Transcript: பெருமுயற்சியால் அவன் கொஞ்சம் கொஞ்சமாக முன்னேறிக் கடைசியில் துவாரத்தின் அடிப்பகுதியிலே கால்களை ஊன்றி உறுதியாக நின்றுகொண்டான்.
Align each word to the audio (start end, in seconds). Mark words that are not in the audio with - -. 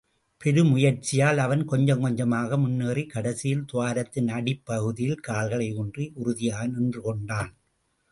பெருமுயற்சியால் 0.41 1.37
அவன் 1.37 1.65
கொஞ்சம் 1.65 1.99
கொஞ்சமாக 1.99 2.57
முன்னேறிக் 2.57 3.09
கடைசியில் 3.09 3.61
துவாரத்தின் 3.71 4.29
அடிப்பகுதியிலே 4.29 5.17
கால்களை 5.19 5.67
ஊன்றி 5.75 6.11
உறுதியாக 6.15 6.65
நின்றுகொண்டான். 6.67 7.51